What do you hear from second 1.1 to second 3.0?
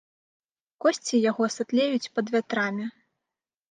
яго сатлеюць пад вятрамі.